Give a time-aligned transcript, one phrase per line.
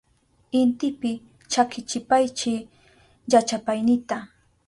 [0.59, 1.11] Intipi
[1.51, 2.53] chakichipaychi
[3.29, 4.17] llachapaynita.